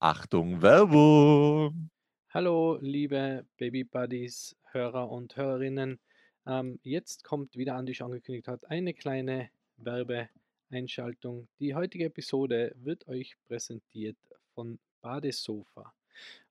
[0.00, 1.90] Achtung, Werbung!
[2.30, 5.98] Hallo, liebe Baby Buddies, Hörer und Hörerinnen.
[6.46, 11.48] Ähm, jetzt kommt, wie der Andi schon angekündigt hat, eine kleine Werbeeinschaltung.
[11.58, 14.16] Die heutige Episode wird euch präsentiert
[14.54, 15.92] von Badesofa.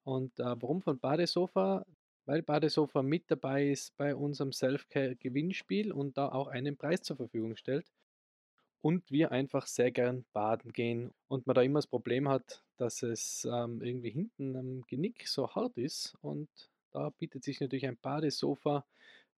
[0.04, 1.86] Und äh, warum von Badesofa?
[2.26, 7.56] Weil Badesofa mit dabei ist bei unserem Selfcare-Gewinnspiel und da auch einen Preis zur Verfügung
[7.56, 7.90] stellt.
[8.82, 13.04] Und wir einfach sehr gern baden gehen und man da immer das Problem hat, dass
[13.04, 16.16] es ähm, irgendwie hinten am Genick so hart ist.
[16.22, 16.50] Und
[16.92, 18.86] da bietet sich natürlich ein Badesofa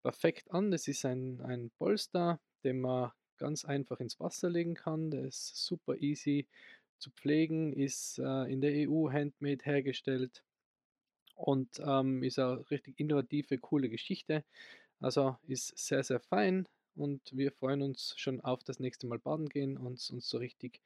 [0.03, 0.71] perfekt an.
[0.71, 5.11] Das ist ein, ein Polster, den man ganz einfach ins Wasser legen kann.
[5.11, 6.47] Der ist super easy
[6.99, 10.45] zu pflegen, ist äh, in der EU handmade hergestellt
[11.35, 14.45] und ähm, ist eine richtig innovative, coole Geschichte.
[15.01, 16.67] Also ist sehr, sehr fein
[16.97, 20.81] und wir freuen uns schon auf das nächste Mal baden gehen und uns so richtig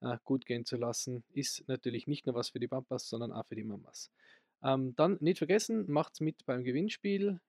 [0.00, 1.24] äh, gut gehen zu lassen.
[1.32, 4.10] Ist natürlich nicht nur was für die Papas, sondern auch für die Mamas.
[4.62, 7.40] Ähm, dann nicht vergessen, macht's mit beim Gewinnspiel.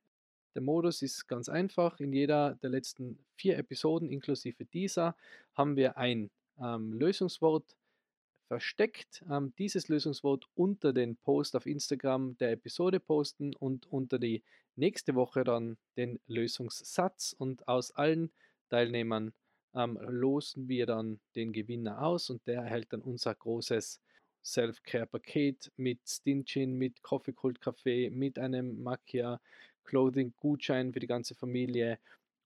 [0.53, 1.99] Der Modus ist ganz einfach.
[1.99, 5.15] In jeder der letzten vier Episoden, inklusive dieser,
[5.53, 7.75] haben wir ein ähm, Lösungswort
[8.47, 9.23] versteckt.
[9.29, 14.43] Ähm, dieses Lösungswort unter den Post auf Instagram der Episode posten und unter die
[14.75, 17.35] nächste Woche dann den Lösungssatz.
[17.37, 18.31] Und aus allen
[18.69, 19.33] Teilnehmern
[19.75, 24.01] ähm, losen wir dann den Gewinner aus und der erhält dann unser großes
[24.43, 29.41] Self-Care-Paket mit Stinchin, mit Coffee Cult Café, mit einem Macchia
[29.83, 31.99] Clothing Gutschein für die ganze Familie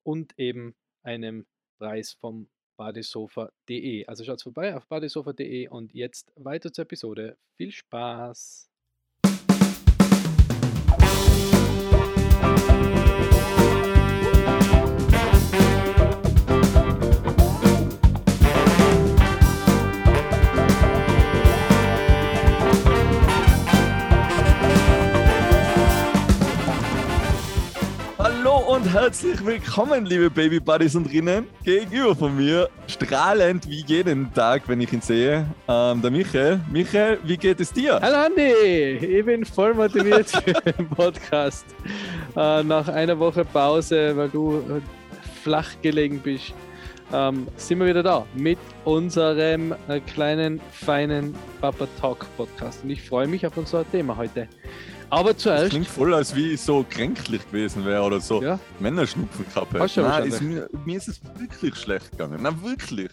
[0.03, 1.45] und eben einem
[1.77, 4.05] Preis vom badesofa.de.
[4.05, 7.37] Also schaut vorbei auf badesofa.de und jetzt weiter zur Episode.
[7.57, 8.68] Viel Spaß!
[28.79, 31.47] Und herzlich willkommen, liebe Baby Buddies und Rinnen.
[31.63, 36.61] Gegenüber von mir, strahlend wie jeden Tag, wenn ich ihn sehe, ähm, der Michael.
[36.71, 37.99] Michael, wie geht es dir?
[38.01, 38.51] Hallo Andi,
[39.05, 41.65] ich bin voll motiviert für den Podcast.
[42.37, 44.63] Äh, nach einer Woche Pause, weil du
[45.43, 46.53] flach gelegen bist,
[47.11, 52.83] ähm, sind wir wieder da mit unserem äh, kleinen, feinen Papa Talk Podcast.
[52.83, 54.47] Und ich freue mich auf unser Thema heute.
[55.09, 55.63] Aber zuerst.
[55.63, 58.59] Das klingt voll, als wie ich so kränklich gewesen wäre oder so ja?
[58.79, 60.01] Männerschnupfen gehabt hätte.
[60.01, 62.41] Nein, ist mir, mir, ist es wirklich schlecht gegangen.
[62.41, 63.09] Nein, wirklich.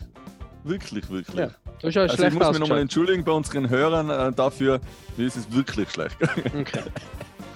[0.65, 1.37] Wirklich, wirklich.
[1.37, 4.81] Ja, du also ich muss mich nochmal entschuldigen bei unseren Hörern äh, dafür,
[5.17, 6.67] mir ist es wirklich schlecht gegangen.
[6.67, 6.83] Okay.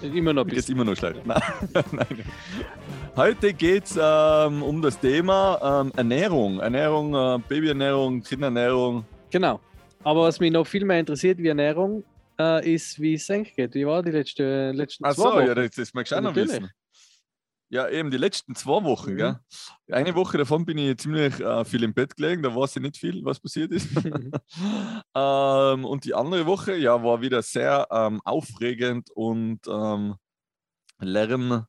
[0.02, 1.20] Immer noch Ist immer noch schlecht.
[1.26, 1.42] Nein.
[1.92, 2.06] Nein.
[3.16, 6.60] Heute geht es ähm, um das Thema ähm, Ernährung.
[6.60, 9.04] Ernährung, äh, Babyernährung, Kinderernährung.
[9.30, 9.60] Genau.
[10.02, 12.02] Aber was mich noch viel mehr interessiert wie Ernährung,
[12.40, 13.74] äh, ist, wie es senkt geht.
[13.74, 15.46] Wie war die letzte, letzten Ach zwei so, Wochen?
[15.46, 16.70] ja, das, das magst du auch noch wissen.
[17.72, 19.12] Ja, eben die letzten zwei Wochen.
[19.12, 19.16] Mhm.
[19.16, 19.38] Gell?
[19.92, 22.96] Eine Woche davon bin ich ziemlich äh, viel im Bett gelegen, da weiß ich nicht
[22.96, 23.88] viel, was passiert ist.
[25.14, 30.16] ähm, und die andere Woche ja, war wieder sehr ähm, aufregend und ähm,
[30.98, 31.66] lern,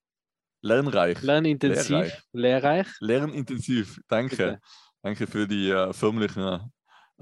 [0.63, 1.21] lernreich.
[1.21, 1.89] Lernintensiv.
[1.89, 2.23] Lehrreich.
[2.31, 2.87] Lehrreich.
[2.99, 4.35] Lernintensiv, danke.
[4.35, 4.59] Bitte.
[5.03, 6.71] Danke für die äh, förmlichen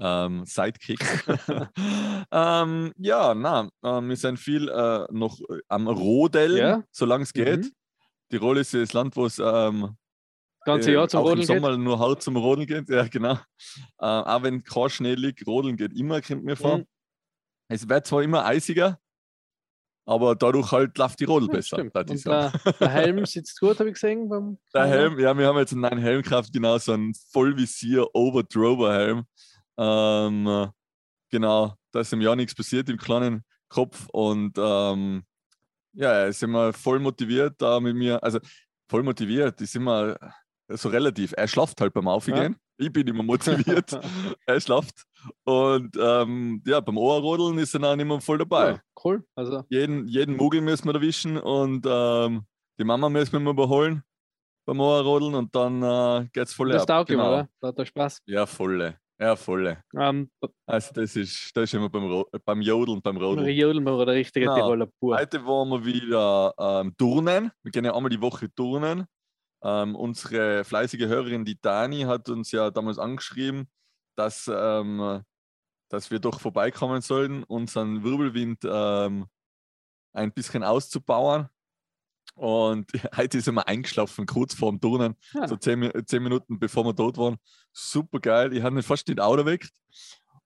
[0.00, 1.00] ähm, Sidekick.
[2.32, 6.82] ähm, ja, na, ähm, wir sind viel äh, noch äh, am Rodeln, ja.
[6.90, 7.64] solange es geht.
[7.64, 7.72] Mhm.
[8.30, 9.96] Tirol ist das Land, wo es ähm,
[10.64, 11.80] ganze Jahr zum äh, Rodeln im Sommer geht.
[11.80, 12.88] nur hart zum Rodeln geht.
[12.88, 13.34] Ja, genau.
[13.34, 16.78] Äh, auch wenn kein Schnee liegt, Rodeln geht immer, kommt mir vor.
[16.78, 16.86] Mhm.
[17.68, 18.98] Es wird zwar immer eisiger,
[20.04, 21.84] aber dadurch halt läuft die Rodel ja, besser.
[21.84, 24.28] Der, der, Helm sitzt gut, habe ich gesehen.
[24.28, 28.06] Beim der Helm, ja, wir haben jetzt einen neuen Helm gekauft, genau so einen Vollvisier
[28.14, 29.24] Overdrover Helm.
[29.80, 30.70] Ähm,
[31.30, 35.24] genau, da ist im Jahr nichts passiert im kleinen Kopf und ähm,
[35.94, 38.22] ja, sind wir voll motiviert da mit mir.
[38.22, 38.40] Also
[38.88, 40.16] voll motiviert, ist immer
[40.68, 41.32] so relativ.
[41.36, 42.52] Er schlaft halt beim Aufgehen.
[42.52, 42.86] Ja.
[42.86, 43.98] Ich bin immer motiviert.
[44.46, 45.04] er schlaft.
[45.44, 48.70] Und ähm, ja, beim Ohrrodeln ist er dann immer voll dabei.
[48.72, 49.24] Ja, cool.
[49.34, 49.64] Also.
[49.68, 52.44] Jeden, jeden Mogel müssen wir erwischen und ähm,
[52.78, 54.02] die Mama müssen wir mal überholen
[54.66, 56.88] beim Ohrrodeln und dann äh, es voll das ab.
[56.88, 57.28] Das genau.
[57.28, 57.48] oder?
[57.60, 58.22] Da hat er Spaß.
[58.26, 58.99] Ja, volle.
[59.20, 59.76] Ja, voll.
[59.92, 60.30] Um, ähm,
[60.66, 63.46] also das ist, das ist immer beim, beim Jodeln, beim Rodeln.
[63.48, 64.56] Jodeln wir der richtige genau.
[64.56, 65.18] Tiroler pur.
[65.18, 67.52] Heute wollen wir wieder ähm, turnen.
[67.62, 69.04] Wir gehen ja einmal die Woche turnen.
[69.62, 73.68] Ähm, unsere fleißige Hörerin, die Dani, hat uns ja damals angeschrieben,
[74.16, 75.22] dass, ähm,
[75.90, 79.26] dass wir doch vorbeikommen sollen, unseren Wirbelwind ähm,
[80.14, 81.50] ein bisschen auszubauen.
[82.34, 85.48] Und heute ist er mal eingeschlafen, kurz vorm Turnen, ja.
[85.48, 87.36] so zehn, zehn, Minuten bevor wir dort waren.
[87.72, 88.52] Super geil.
[88.52, 89.72] Ich habe ihn fast nicht Auto weckt.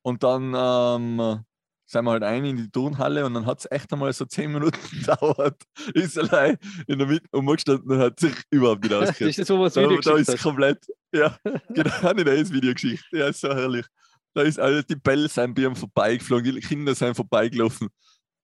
[0.02, 1.44] Und dann ähm,
[1.86, 4.52] sind wir halt ein in die Turnhalle und dann hat es echt einmal so zehn
[4.52, 5.62] Minuten gedauert.
[5.94, 9.38] Ist allein in der Mitte umgestanden und hat sich überhaupt nicht das ausgekriegt.
[9.38, 10.42] ist so was Da, Video da ist geschickt hast.
[10.42, 11.36] komplett, ja,
[11.68, 13.16] genau, habe ich da ist Videogeschichte.
[13.16, 13.86] Ja, ist so herrlich.
[14.34, 17.88] Da ist alles, die Bälle sind bei ihm vorbeigeflogen, die Kinder sind vorbeigelaufen.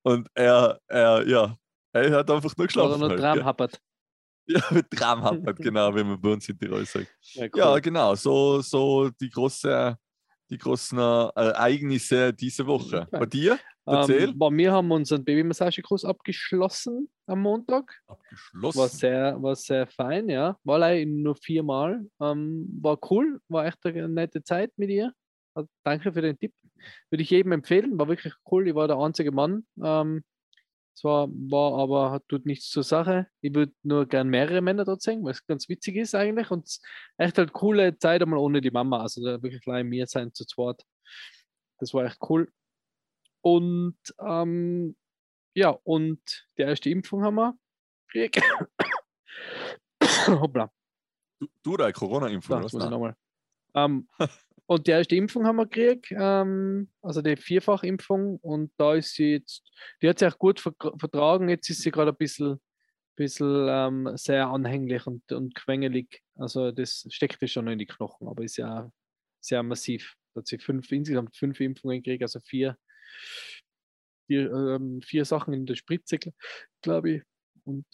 [0.03, 1.57] Und er, er, ja,
[1.93, 3.01] er hat einfach nur Oder geschlafen.
[3.01, 3.45] noch halt, Tram ja.
[3.45, 3.81] happert.
[4.47, 7.07] ja, mit Traumhappert, genau, wie man bei uns in Tirol sagt.
[7.35, 7.51] Ja, cool.
[7.55, 9.97] Ja, genau, so, so die, große,
[10.51, 13.07] die großen äh, Ereignisse diese Woche.
[13.11, 13.59] Bei dir?
[13.87, 14.31] Erzähl.
[14.31, 18.01] Ähm, bei mir haben wir unseren Babymassagekurs abgeschlossen am Montag.
[18.07, 18.79] Abgeschlossen.
[18.79, 20.57] War sehr, war sehr fein, ja.
[20.65, 22.05] War leider nur viermal.
[22.21, 25.13] Ähm, war cool, war echt eine nette Zeit mit ihr.
[25.55, 26.53] Also, danke für den Tipp.
[27.11, 28.69] Würde ich jedem empfehlen, war wirklich cool.
[28.69, 29.67] Ich war der einzige Mann.
[29.83, 30.25] Ähm,
[31.01, 33.27] es war, aber, hat- tut nichts zur Sache.
[33.41, 36.51] Ich würde nur gern mehrere Männer dort sehen, weil es ganz witzig ist eigentlich.
[36.51, 36.79] Und
[37.17, 39.01] echt halt coole Zeit einmal ohne die Mama.
[39.01, 40.85] Also da wirklich allein mir sein zu zweit.
[41.79, 42.53] Das war echt cool.
[43.43, 44.95] Und ähm,
[45.55, 46.21] ja, und
[46.59, 47.57] die erste Impfung haben wir
[48.13, 48.43] gekriegt.
[50.27, 50.71] Hoppla,
[51.41, 53.17] Du, du da, Corona-Impfung, oder.
[53.75, 54.09] Ähm,
[54.71, 58.37] und die erste Impfung haben wir gekriegt, ähm, also die Vierfachimpfung.
[58.39, 59.69] Und da ist sie jetzt,
[60.01, 61.49] die hat sich auch gut vertra- vertragen.
[61.49, 62.61] Jetzt ist sie gerade ein bisschen,
[63.17, 66.23] bisschen ähm, sehr anhänglich und, und quengelig.
[66.37, 68.89] Also das steckt ja schon in die Knochen, aber ist ja
[69.41, 70.15] sehr massiv.
[70.35, 72.77] Da hat sie fünf, insgesamt fünf Impfungen gekriegt, also vier,
[74.29, 76.17] vier, ähm, vier Sachen in der Spritze,
[76.81, 77.23] glaube ich.
[77.65, 77.87] Und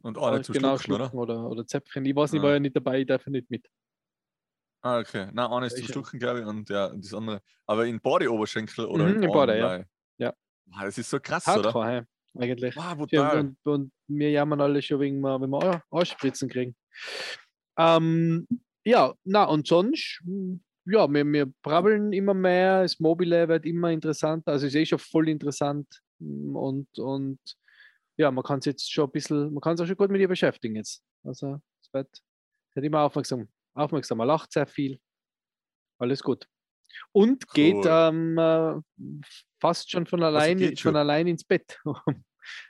[0.00, 1.14] Und äh, zum genau, Schlucken, oder?
[1.14, 2.06] Oder, oder Zäpfchen.
[2.06, 2.46] Ich weiß nicht, ich Ah.
[2.46, 3.68] war ja nicht dabei, ich darf ja nicht mit.
[4.82, 5.28] Ah, okay.
[5.32, 7.40] Nein, eines Ja, zum Schlucken, glaube ich, und ja, das andere.
[7.66, 9.84] Aber in Body-Oberschenkel oder Mhm, im in Body, ja.
[10.18, 10.34] Ja.
[10.66, 11.64] Wow, das ist so krass, oder?
[11.64, 12.02] Hardcore, hä?
[12.38, 12.76] eigentlich.
[12.76, 13.38] Wow, brutal.
[13.38, 16.74] und, und wir jammern alle schon wegen, wenn wir Arschspritzen kriegen.
[17.78, 18.46] Ähm,
[18.84, 20.22] ja, na und sonst,
[20.84, 24.98] ja, wir, wir brabbeln immer mehr, das Mobile wird immer interessanter, also ist eh schon
[24.98, 25.86] voll interessant
[26.18, 27.38] hm, und, und
[28.16, 30.20] ja, man kann es jetzt schon ein bisschen, man kann sich auch schon gut mit
[30.20, 31.02] ihr beschäftigen jetzt.
[31.24, 32.08] Also es wird,
[32.74, 34.98] wird immer aufmerksam, aufmerksam, man lacht sehr viel,
[35.98, 36.46] alles gut.
[37.12, 37.86] Und geht Cool.
[37.86, 38.74] ähm, äh,
[39.60, 40.96] fast schon von allein, geht von schon.
[40.96, 41.80] allein ins Bett.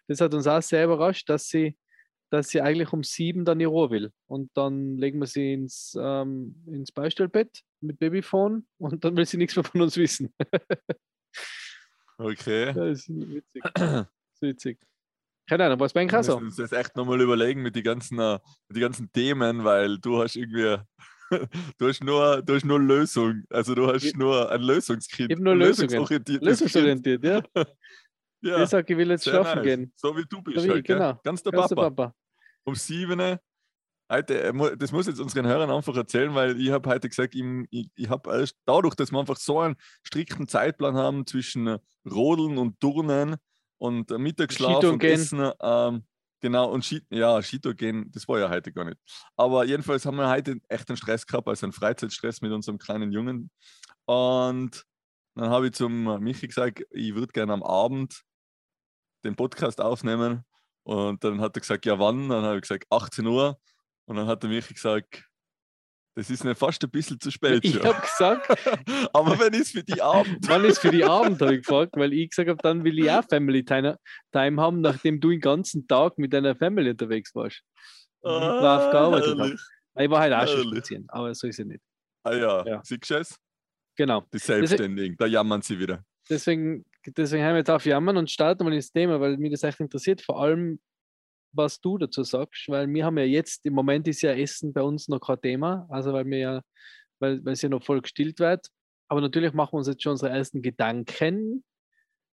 [0.09, 1.77] das hat uns auch sehr überrascht, dass sie,
[2.31, 4.13] dass sie eigentlich um sieben dann in Ruhe will.
[4.27, 9.39] Und dann legen wir sie ins, ähm, ins Beistellbett mit Babyphone und dann will sie
[9.39, 10.33] nichts mehr von uns wissen.
[12.19, 12.73] Okay.
[12.73, 13.63] das ist witzig.
[13.75, 14.79] Das ist witzig.
[15.49, 16.35] Keine Ahnung, was bei Wir Ihnen so?
[16.41, 19.99] müssen uns das echt nochmal überlegen mit den ganzen, äh, mit die ganzen Themen, weil
[19.99, 20.77] du hast irgendwie,
[21.79, 25.31] du hast nur, du hast nur Lösung, also du hast Ich- nur ein Lösungskind.
[25.31, 25.89] Ich hab nur Lösungen.
[25.91, 26.43] lösungsorientiertes Kind.
[26.51, 27.43] Lösungsorientiert, ja.
[28.45, 29.65] Ja, Ich sage, ich will jetzt sehr schlafen nice.
[29.65, 29.93] gehen.
[29.95, 31.21] So wie du bist wie ich, halt, genau.
[31.23, 31.91] Ganz der Ganz der Papa.
[31.91, 32.15] Papa.
[32.65, 33.39] Um sieben.
[34.11, 37.37] Heute, äh, das muss ich jetzt unseren Hörern einfach erzählen, weil ich habe heute gesagt,
[37.37, 41.79] ich, ich, ich habe dadurch, dass wir einfach so einen strikten Zeitplan haben zwischen äh,
[42.11, 43.37] Rodeln und Turnen
[43.83, 45.21] und äh, Mittagsschlaf Skitouren und gehen.
[45.21, 46.05] Essen, ähm,
[46.41, 48.97] genau, und Ski, ja, Skitour gehen, das war ja heute gar nicht.
[49.37, 53.11] Aber jedenfalls haben wir heute echt einen Stress gehabt, also einen Freizeitstress mit unserem kleinen
[53.11, 53.51] Jungen.
[54.05, 54.85] Und
[55.35, 58.23] dann habe ich zum Michi gesagt, ich würde gerne am Abend
[59.25, 60.45] den Podcast aufnehmen.
[60.85, 62.29] Und dann hat er gesagt, ja wann?
[62.29, 63.59] Dann habe ich gesagt, 18 Uhr.
[64.05, 65.25] Und dann hat der Michi gesagt,
[66.15, 67.65] das ist mir fast ein bisschen zu spät.
[67.65, 67.85] Ich schon.
[67.85, 68.49] habe gesagt,
[69.15, 70.39] Aber wenn es für die Abend.
[70.49, 73.11] wann ist für die Abend, habe ich gefragt, weil ich gesagt habe, dann will ich
[73.11, 73.97] auch Family Time
[74.35, 77.63] haben, nachdem du den ganzen Tag mit deiner Family unterwegs warst.
[78.23, 79.61] brav gearbeitet herrlich.
[79.99, 81.81] Ich war halt auch schon spazieren, aber so ist es nicht.
[82.25, 82.81] Ah ja, Ja.
[82.85, 83.37] siehst du es?
[83.97, 84.25] Genau.
[84.33, 86.03] Die Selbstständigen, da jammern sie wieder.
[86.31, 89.65] Deswegen, deswegen haben wir jetzt auf Jammern und starten mal ins Thema, weil mich das
[89.65, 90.81] echt interessiert, vor allem,
[91.53, 94.83] was du dazu sagst, weil wir haben ja jetzt, im Moment ist ja Essen bei
[94.83, 96.63] uns noch kein Thema, also weil wir ja,
[97.21, 98.67] weil, weil es ja noch voll gestillt wird.
[99.09, 101.65] Aber natürlich machen wir uns jetzt schon unsere ersten Gedanken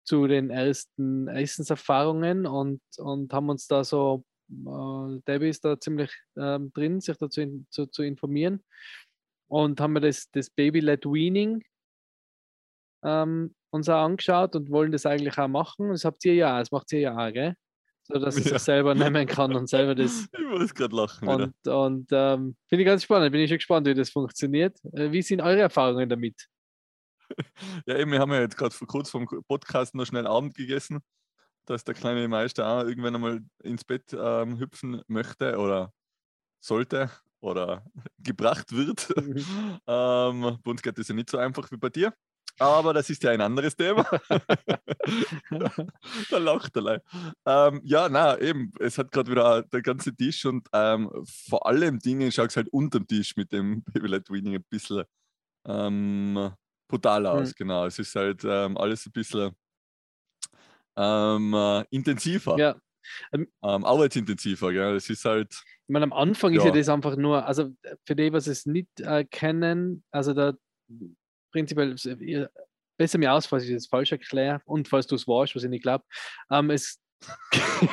[0.04, 6.12] zu den ersten Essenserfahrungen und, und haben uns da so, äh, Debbie ist da ziemlich
[6.38, 8.64] ähm, drin, sich dazu in, zu, zu informieren
[9.48, 11.64] und haben wir das, das Baby-led Weaning
[13.04, 15.90] ähm, uns auch angeschaut und wollen das eigentlich auch machen.
[15.90, 17.56] Das habt ihr ja, das macht ihr ja auch, gell?
[18.08, 18.52] So dass es Ja.
[18.52, 20.28] sich selber nehmen kann und selber das.
[20.32, 21.52] Ich muss gerade lachen wieder.
[21.66, 24.78] Und, und ähm, finde ich ganz spannend, bin ich schon gespannt, wie das funktioniert.
[24.94, 26.36] Äh, wie sind eure Erfahrungen damit?
[27.88, 31.00] Ja, eben, wir haben ja jetzt gerade vor kurz vom Podcast noch schnell Abend gegessen,
[31.66, 35.92] dass der kleine Meister auch irgendwann einmal ins Bett ähm, hüpfen möchte oder
[36.60, 37.10] sollte
[37.42, 37.84] oder
[38.20, 39.10] gebracht wird.
[39.18, 39.80] Mhm.
[39.88, 42.14] ähm, bei uns geht das ja nicht so einfach wie bei dir.
[42.60, 44.04] Aber das ist ja ein anderes Thema.
[46.30, 47.02] da lacht er.
[47.46, 51.12] Ähm, ja, na eben, es hat gerade wieder der ganze Tisch und ähm,
[51.48, 55.04] vor allem Dinge schaut es halt unterm Tisch mit dem Baby Led Weaning ein bisschen
[55.68, 56.52] ähm,
[56.88, 57.86] brutal aus, genau.
[57.86, 59.52] Es ist halt ähm, alles ein bisschen
[60.96, 62.58] ähm, äh, intensiver.
[62.58, 62.76] Ja.
[63.32, 64.96] Ähm, arbeitsintensiver, gell?
[64.96, 65.52] Es ist halt.
[65.88, 66.72] Ich meine, am Anfang ist ja Ja.
[66.76, 70.54] das einfach nur, also für die, was es nicht äh, kennen, also da
[71.56, 72.50] prinzipiell
[72.98, 75.70] besser mir aus, falls ich das falsch erkläre und falls du es warst, was ich
[75.70, 76.04] nicht glaube.
[76.52, 77.00] Ähm, es,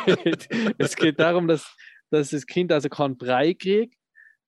[0.04, 1.76] geht, es geht darum, dass,
[2.11, 3.97] dass das Kind also keinen Brei kriegt,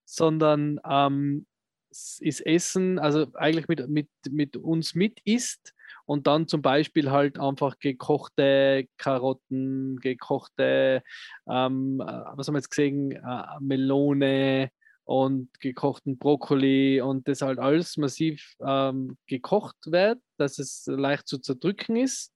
[0.04, 1.46] sondern ähm,
[1.90, 5.72] ist Essen, also eigentlich mit, mit, mit uns mit isst
[6.06, 11.04] und dann zum Beispiel halt einfach gekochte Karotten, gekochte,
[11.48, 14.70] ähm, äh, was haben wir jetzt gesehen, äh, Melone
[15.04, 21.38] und gekochten Brokkoli und das halt alles massiv ähm, gekocht wird, dass es leicht zu
[21.38, 22.32] zerdrücken ist.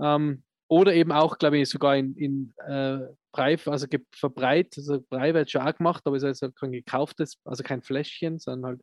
[0.00, 2.98] Ähm, oder eben auch, glaube ich, sogar in, in äh,
[3.32, 7.38] Brei, also verbreitet, also Brei wird schon auch gemacht, aber es ist halt kein gekauftes,
[7.44, 8.80] also kein Fläschchen, sondern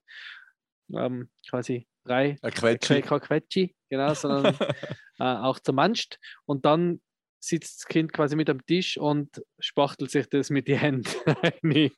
[0.91, 3.01] halt ähm, quasi Brei, Ein Quetschi.
[3.01, 4.55] Quetschi, genau, sondern
[5.19, 6.17] äh, auch zermanscht.
[6.45, 7.01] Und dann
[7.43, 11.51] sitzt das Kind quasi mit am Tisch und spachtelt sich das mit die Hände rein.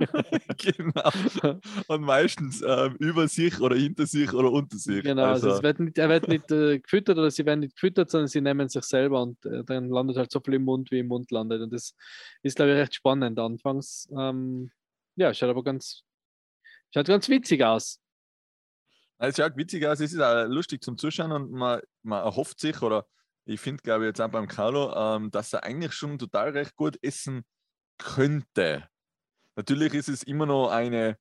[0.58, 1.60] genau.
[1.88, 5.04] Und meistens ähm, über sich oder hinter sich oder unter sich.
[5.04, 7.76] Genau, also, also, es wird nicht, er wird nicht äh, gefüttert oder sie werden nicht
[7.76, 10.90] gefüttert, sondern sie nehmen sich selber und äh, dann landet halt so viel im Mund,
[10.90, 11.62] wie im Mund landet.
[11.62, 11.94] Und das
[12.42, 14.10] ist, glaube ich, recht spannend anfangs.
[14.18, 14.72] Ähm,
[15.16, 16.02] ja, schaut aber ganz,
[16.92, 18.02] schaut ganz witzig aus.
[19.20, 22.82] es schaut witzig aus, es ist auch lustig zum Zuschauen und man, man erhofft sich,
[22.82, 23.06] oder
[23.46, 26.76] ich finde, glaube ich, jetzt auch beim Carlo, ähm, dass er eigentlich schon total recht
[26.76, 27.46] gut essen
[27.98, 28.88] könnte.
[29.56, 31.18] Natürlich ist es immer noch eine,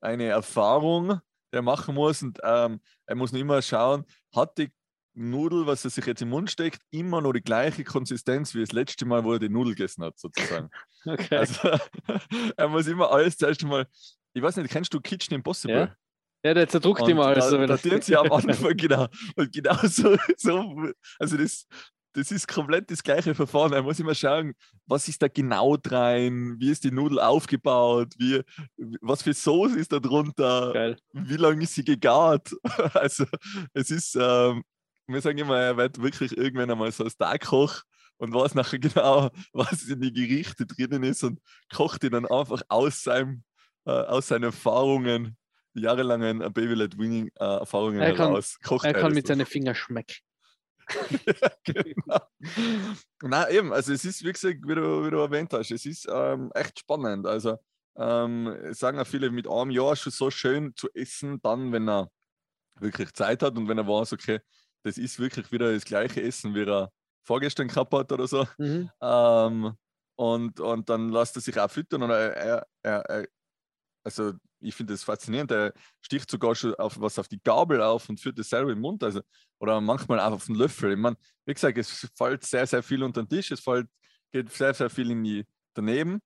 [0.00, 1.20] eine Erfahrung,
[1.52, 4.72] die er machen muss und ähm, er muss noch immer schauen, hat die
[5.14, 8.72] Nudel, was er sich jetzt im Mund steckt, immer noch die gleiche Konsistenz wie das
[8.72, 10.70] letzte Mal, wo er die Nudel gegessen hat, sozusagen.
[11.06, 11.36] Okay.
[11.36, 11.70] Also
[12.56, 13.86] er muss immer alles zuerst mal,
[14.34, 15.76] ich weiß nicht, kennst du Kitchen Impossible?
[15.76, 15.96] Ja,
[16.44, 17.44] ja, der zerdruckt Und immer alles.
[17.44, 19.06] Da, so, wenn da sie am Anfang, genau.
[19.36, 20.84] Und genau so, so
[21.18, 21.66] also das,
[22.18, 23.72] das ist komplett das gleiche Verfahren.
[23.72, 24.54] Er muss immer schauen,
[24.86, 28.42] was ist da genau rein, wie ist die Nudel aufgebaut, wie,
[29.00, 30.96] was für Soße ist da drunter, Geil.
[31.12, 32.54] wie lange ist sie gegart.
[32.94, 33.24] Also
[33.72, 34.62] es ist, ähm,
[35.06, 37.82] wir sagen immer, er wird wirklich irgendwann einmal so ein Starkoch
[38.16, 41.40] und weiß nachher genau, was in die Gerichte drinnen ist und
[41.72, 43.44] kocht die dann einfach aus, seinem,
[43.86, 45.37] äh, aus seinen Erfahrungen,
[45.82, 48.58] jahrelangen äh, Baby-led Winning äh, Erfahrungen Er kann- heraus.
[48.62, 50.16] Kocht Er kann mit seinen Fingern schmecken.
[51.64, 52.20] genau.
[53.22, 56.06] Nein, eben, also es ist, wie gesagt, wie du, wie du erwähnt hast, es ist
[56.10, 57.26] ähm, echt spannend.
[57.26, 57.58] Also
[57.96, 62.10] ähm, sagen auch viele, mit einem Jahr schon so schön zu essen, dann, wenn er
[62.80, 64.40] wirklich Zeit hat und wenn er weiß, okay,
[64.84, 66.90] das ist wirklich wieder das gleiche Essen, wie er
[67.24, 68.46] vorgestern gehabt hat oder so.
[68.56, 68.90] Mhm.
[69.02, 69.72] Ähm,
[70.16, 73.26] und, und dann lässt er sich auch füttern und er, er, er
[74.04, 78.08] also ich finde das faszinierend, er sticht sogar schon auf was auf die Gabel auf
[78.08, 79.20] und führt das selber im Mund, also
[79.58, 80.92] oder manchmal auch auf den Löffel.
[80.92, 83.88] Ich meine, wie gesagt, es fällt sehr, sehr viel unter den Tisch, es fällt,
[84.32, 86.20] geht sehr, sehr viel in die daneben.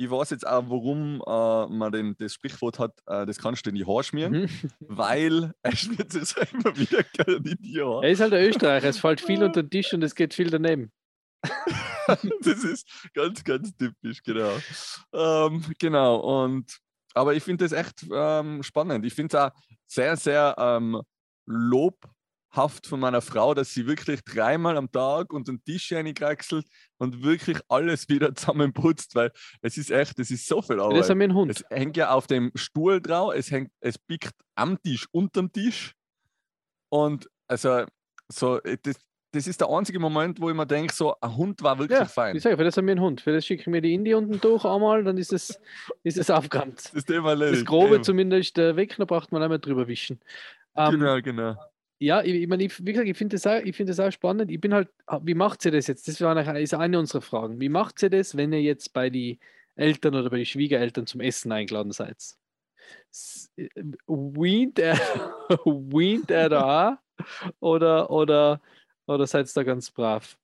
[0.00, 3.70] Ich weiß jetzt auch, warum äh, man den, das Sprichwort hat, äh, das kannst du
[3.70, 4.48] in die Haare schmieren, Mhm.
[4.80, 8.06] weil er schmiert sich so immer wieder in die Haare.
[8.06, 10.50] Er ist halt der Österreicher, es fällt viel unter den Tisch und es geht viel
[10.50, 10.92] daneben.
[12.42, 14.56] das ist ganz, ganz typisch, genau.
[15.12, 16.78] Ähm, genau, und
[17.14, 19.04] aber ich finde das echt ähm, spannend.
[19.04, 19.50] Ich finde es auch
[19.86, 21.00] sehr, sehr ähm,
[21.46, 26.66] lobhaft von meiner Frau, dass sie wirklich dreimal am Tag unter den Tisch reinkraxelt
[26.98, 31.10] und wirklich alles wieder zusammenputzt, weil es ist echt, es ist so viel Das Arbeit.
[31.10, 31.50] haben wir einen Hund.
[31.50, 35.94] Es hängt ja auf dem Stuhl drauf, es hängt, es biegt am Tisch, unterm Tisch.
[36.90, 37.84] Und also,
[38.30, 38.96] so, das,
[39.32, 42.06] das ist der einzige Moment, wo ich mir denke, so, ein Hund war wirklich Ja,
[42.06, 42.34] fein.
[42.36, 43.20] ich sage, für das haben wir einen Hund.
[43.20, 45.60] Für das schicken wir die Indie unten durch einmal, dann ist es,
[46.02, 46.90] ist es aufgeräumt.
[46.94, 47.60] Das Thema erledigt.
[47.62, 48.04] Das Grobe Eben.
[48.04, 50.20] zumindest äh, weg, da braucht man einmal drüber wischen.
[50.76, 51.56] Ähm, Genau, genau.
[52.00, 54.12] Ja, ich, ich meine, ich, wie gesagt, ich finde das, auch- ich find das auch
[54.12, 54.50] spannend.
[54.52, 56.06] Ich bin halt, ah, wie macht sie das jetzt?
[56.06, 57.60] Das war eine, ist eine unserer Fragen.
[57.60, 59.40] Wie macht sie das, wenn ihr jetzt bei die
[59.74, 62.16] Eltern oder bei die Schwiegereltern zum Essen eingeladen seid?
[63.56, 63.68] Äh,
[64.06, 64.94] Weint er,
[65.64, 66.98] weint er da
[67.60, 68.60] oder, oder,
[69.08, 70.38] oder seid ihr da ganz brav?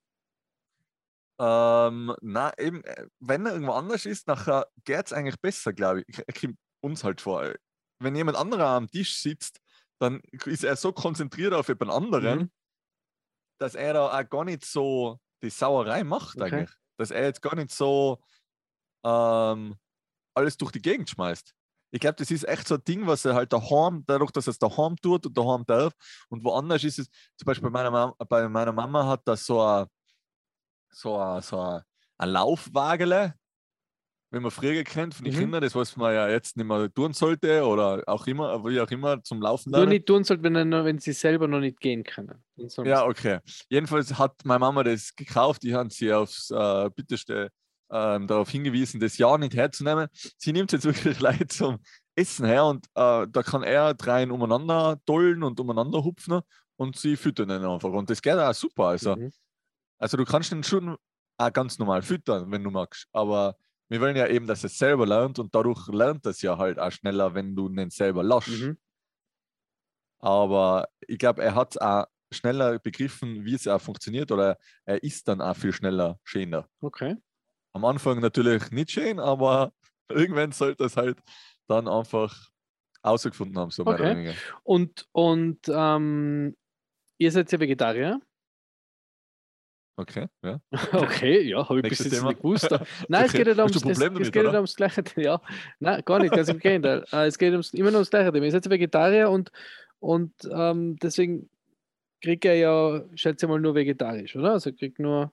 [1.41, 6.05] Ähm, na, eben, äh, wenn er irgendwo anders ist, nachher geht es eigentlich besser, glaube
[6.07, 6.19] ich.
[6.27, 7.43] Er kommt uns halt vor.
[7.45, 7.55] äh,
[8.01, 9.59] Wenn jemand anderer am Tisch sitzt,
[9.99, 12.51] dann ist er so konzentriert auf jemand anderen, Mhm.
[13.59, 16.67] dass er da auch gar nicht so die Sauerei macht Okay.
[16.67, 16.71] eigentlich.
[16.99, 18.23] Dass er jetzt gar nicht so
[19.05, 19.77] ähm,
[20.35, 21.55] alles durch die Gegend schmeißt.
[21.95, 24.51] Ich glaube, das ist echt so ein Ding, was er halt daheim, dadurch, dass er
[24.51, 25.93] es daheim tut und daheim darf.
[26.29, 29.61] Und woanders ist es, zum Beispiel bei meiner, Mam bei meiner Mama hat das so
[29.63, 29.87] ein,
[30.91, 31.83] so ein, so ein,
[32.19, 33.35] ein Laufwagele,
[34.33, 35.39] wenn man früher kennt von den Mhm.
[35.39, 38.91] Kindern, das was man ja jetzt nicht mehr tun sollte oder auch immer, wie auch
[38.91, 42.03] immer, zum Laufen Nur nicht tun sollte, wenn, noch- wenn sie selber noch nicht gehen
[42.03, 42.43] können.
[42.85, 43.39] Ja, okay.
[43.69, 45.63] Jedenfalls hat meine Mama das gekauft.
[45.63, 47.51] Die haben sie aufs äh, bitterste
[47.91, 50.09] ähm, darauf hingewiesen, das ja nicht herzunehmen.
[50.39, 51.79] Sie nimmt jetzt wirklich Leute zum
[52.17, 56.41] Essen her und äh, da kann er dreien umeinander dollen und umeinander hupfen
[56.77, 57.91] und sie füttern ihn einfach.
[57.91, 58.85] Und das geht auch super.
[58.87, 59.31] Also, Mhm.
[59.99, 60.97] also du kannst ihn schon
[61.39, 63.07] auch ganz normal füttern, wenn du magst.
[63.13, 63.57] Aber
[63.89, 66.79] wir wollen ja eben, dass er es selber lernt und dadurch lernt es ja halt
[66.79, 68.49] auch schneller, wenn du ihn selber lässt.
[68.49, 68.79] Mhm.
[70.21, 75.29] Aber ich glaube, er hat auch schneller begriffen, wie es auch funktioniert oder er ist
[75.29, 76.69] dann auch viel schneller schöner.
[76.81, 77.17] Okay.
[77.75, 79.73] Am Anfang natürlich nicht schön, aber
[80.09, 81.19] irgendwann sollte es halt
[81.67, 82.51] dann einfach
[83.03, 84.13] ausgefunden haben, so mehr oder Okay.
[84.17, 84.39] weniger.
[84.63, 86.57] Und, und ähm,
[87.19, 88.21] ihr seid ja Vegetarier?
[89.99, 90.61] Okay, ja.
[90.93, 92.29] Okay, ja, habe ich bis Nächstes jetzt Thema.
[92.29, 92.71] nicht gewusst.
[93.09, 93.39] Nein, es Okay.
[93.39, 94.55] geht nicht Hast ums, es, Problem es damit, geht oder?
[94.55, 95.41] ums gleiche Ja,
[95.81, 97.05] nein, gar nicht, ganz im Gegenteil.
[97.13, 98.47] Äh, Es geht ums, immer nur ums gleiche Thema.
[98.47, 99.53] Ihr seid ja Vegetarier und,
[100.01, 101.49] und ähm, deswegen
[102.23, 104.53] kriegt er ja, schätze ich mal, nur vegetarisch, oder?
[104.55, 105.33] Also kriegt nur,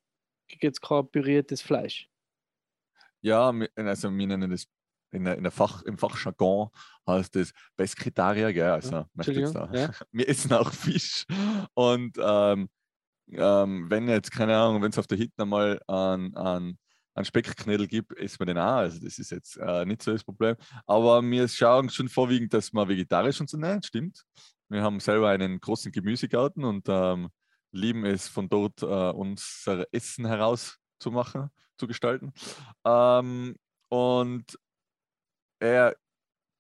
[0.50, 2.11] kriegt jetzt kein püriertes Fleisch.
[3.22, 4.68] Ja, also wir nennen das
[5.12, 6.70] in der, in der Fach, im Fachjargon
[7.08, 8.72] heißt das Pesketarier, gell?
[8.72, 9.10] Also da.
[9.74, 9.92] ja.
[10.12, 11.25] Wir essen auch Fisch.
[11.74, 12.70] Und ähm,
[13.32, 16.80] ähm, wenn jetzt, keine Ahnung, wenn es auf der Hütte einmal einen, einen,
[17.13, 18.78] einen Speckknödel gibt, essen wir den auch.
[18.78, 20.56] Also das ist jetzt äh, nicht so das Problem.
[20.86, 24.24] Aber wir schauen schon vorwiegend, dass wir vegetarisch uns ernähren, stimmt.
[24.70, 27.30] Wir haben selber einen großen Gemüsegarten und ähm,
[27.74, 32.34] lieben es von dort äh, unser Essen herauszumachen, zu gestalten.
[32.86, 33.55] Ähm,
[33.89, 34.58] und
[35.60, 35.96] er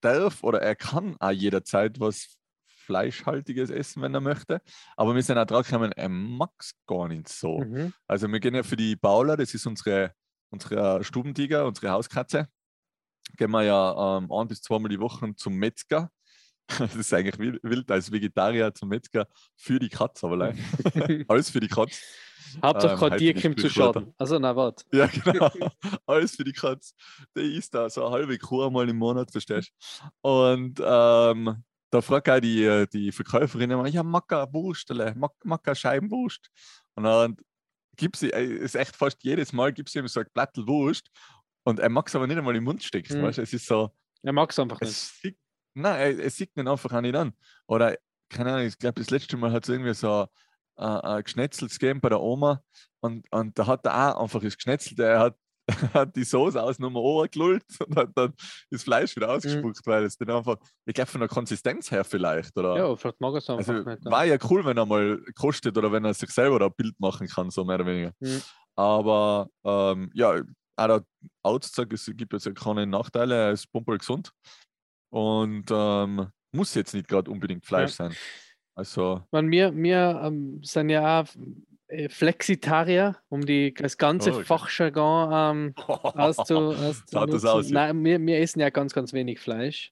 [0.01, 4.61] darf oder er kann auch jederzeit was Fleischhaltiges essen, wenn er möchte.
[4.97, 7.59] Aber wir sind auch drauf gekommen, er mag es gar nicht so.
[7.59, 7.93] Mhm.
[8.07, 10.13] Also wir gehen ja für die Paula, das ist unsere,
[10.49, 12.49] unsere Stubentiger, unsere Hauskatze,
[13.37, 16.11] gehen wir ja ähm, ein bis zweimal die Woche zum Metzger.
[16.79, 20.53] Das ist eigentlich wild, als Vegetarier zum Metzger für die Katze, aber.
[21.27, 21.99] Alles für die Katze.
[22.63, 23.69] Hauptsache Ähm, kein heute Tier die kommt zu.
[23.69, 24.13] Schaden.
[24.17, 24.83] Also, na, warte.
[24.93, 25.49] Ja, genau.
[26.05, 26.93] Alles für die Katze.
[27.35, 29.71] Der isst da so eine halbe Kuh einmal im Monat, verstehst
[30.21, 30.29] du?
[30.29, 36.49] Und ähm, da fragt auch die, äh, die Verkäuferin immer, ja, Macker Wurstle, Macker Scheibenwurst.
[36.95, 37.35] Und dann
[37.97, 41.09] gibt sie, äh, ist echt fast jedes Mal, gibt sie ihm so ein Plattel Wurst
[41.63, 43.19] und er mag es aber nicht einmal im Mund stecken.
[43.19, 43.23] Mhm.
[43.23, 43.39] Weißt?
[43.39, 43.91] Es ist so,
[44.23, 44.93] Er mag es einfach nicht.
[44.93, 45.37] sieht,
[45.73, 47.33] nein, er, er sieht ihn einfach auch nicht an.
[47.67, 47.97] Oder,
[48.29, 50.27] keine Ahnung, ich glaube, das letzte Mal hat es irgendwie so
[50.81, 52.61] äh, ein Geschnetzels gegeben bei der Oma
[53.01, 55.35] und, und da hat er auch einfach das Geschnetzelte, er hat,
[55.93, 58.33] hat die Soße aus Nummer gelullt und hat dann
[58.69, 62.55] das Fleisch wieder ausgespuckt, weil es dann einfach, ich glaube, von der Konsistenz her vielleicht,
[62.57, 62.77] oder?
[62.77, 64.05] Ja, vielleicht mag er es einfach also nicht.
[64.05, 64.11] ja.
[64.11, 66.99] war ja cool, wenn er mal kostet oder wenn er sich selber da ein Bild
[66.99, 68.13] machen kann, so mehr oder weniger.
[68.19, 68.41] Mhm.
[68.75, 70.41] Aber ähm, ja,
[70.75, 71.05] auch der
[71.43, 74.31] Arzt sagt, es gibt jetzt ja keine Nachteile, er ist pumperl gesund
[75.09, 78.15] und ähm, muss jetzt nicht gerade unbedingt Fleisch sein.
[78.75, 81.27] Also, Man, wir wir ähm, sind ja auch
[81.87, 84.45] äh, Flexitarier, um die, das ganze Oh, okay.
[84.45, 87.73] Fachjargon ähm, auszu, auszunutzen.
[87.73, 89.91] Nein, wir, wir essen ja ganz, ganz wenig Fleisch.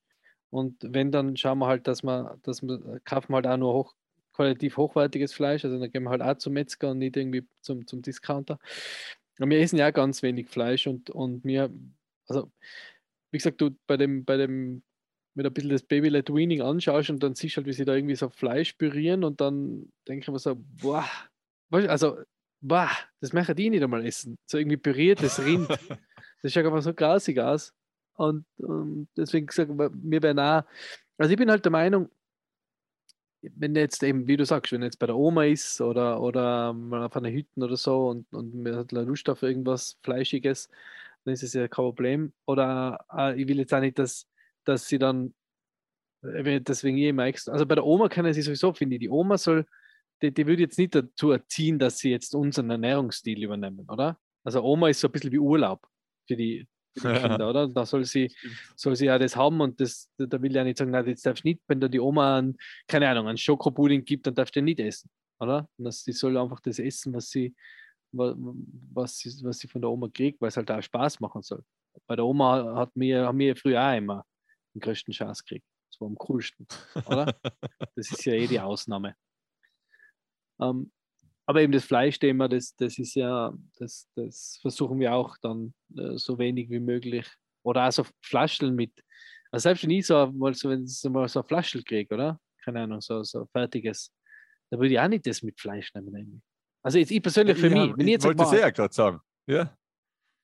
[0.49, 3.93] Und wenn, dann schauen wir halt, dass wir, dass wir kaufen halt auch nur hoch,
[4.33, 5.65] qualitativ hochwertiges Fleisch.
[5.65, 8.57] Also dann gehen wir halt auch zum Metzger und nicht irgendwie zum, zum Discounter.
[9.39, 11.69] Und wir essen ja ganz wenig Fleisch und, und mir,
[12.27, 12.49] also
[13.31, 14.83] wie gesagt, du bei dem, bei dem,
[15.39, 17.85] mit ein bisschen das Baby Led Weaning anschaust und dann siehst du halt, wie sie
[17.85, 21.05] da irgendwie so Fleisch pürieren und dann denke ich mir so, boah,
[21.71, 22.17] also,
[22.59, 22.89] boah,
[23.21, 24.37] das möchte ich nicht einmal essen.
[24.45, 25.67] So irgendwie püriertes Rind.
[26.41, 27.73] Das schaut einfach so grausig aus.
[28.13, 30.63] Und, und deswegen gesagt, wir werden auch,
[31.17, 32.09] also ich bin halt der Meinung,
[33.41, 37.03] wenn jetzt eben, wie du sagst, wenn jetzt bei der Oma ist oder, oder mal
[37.03, 40.69] auf einer Hütte oder so und, und man hat Lust auf irgendwas Fleischiges,
[41.25, 42.33] dann ist es ja kein Problem.
[42.45, 44.29] Oder äh, ich will jetzt auch nicht, dass,
[44.65, 45.33] dass sie dann,
[46.23, 49.09] äh, deswegen eh immer extra, also bei der Oma kann sie sowieso, finde ich, die
[49.09, 49.65] Oma soll,
[50.21, 54.19] die, die würde jetzt nicht dazu erziehen, dass sie jetzt unseren Ernährungsstil übernehmen, oder?
[54.43, 55.87] Also Oma ist so ein bisschen wie Urlaub
[56.27, 56.67] für die,
[56.97, 57.27] für die Ja.
[57.27, 57.67] Kinder, oder?
[57.67, 58.31] Da soll sie,
[58.75, 61.25] soll sie ja das haben und das, da will ich ja nicht sagen, nein, jetzt
[61.25, 64.55] darfst du nicht, wenn da die Oma, einen, keine Ahnung, einen Schokopudding gibt, dann darfst
[64.55, 65.69] du den nicht essen, oder?
[65.77, 67.55] Und das, die soll einfach das essen, was sie,
[68.11, 68.35] wa-
[68.93, 71.63] was sie, was sie von der Oma kriegt, weil es halt auch Spaß machen soll.
[72.07, 74.25] Bei der Oma hat mir, haben wir früher auch immer
[74.79, 75.65] den größten Schatz gekriegt.
[75.91, 76.67] Das war am coolsten,
[77.05, 77.39] oder?
[77.95, 79.15] Das ist ja eh die Ausnahme.
[80.61, 80.91] Ähm,
[81.45, 86.15] aber eben das Fleischthema, das, das ist ja, das, das versuchen wir auch dann äh,
[86.15, 87.27] so wenig wie möglich.
[87.63, 88.93] Oder auch so Flascheln mit.
[89.51, 92.39] Also selbst wenn ich so mal so, wenn ich mal so ein Flaschel kriege, oder?
[92.63, 94.13] Keine Ahnung, so, so fertiges,
[94.69, 96.43] da würde ich auch nicht das mit Fleisch nehmen.
[96.83, 99.19] Also jetzt ich persönlich für ja, mich, wenn ich ich wollte es ja gerade sagen.
[99.47, 99.75] Ja.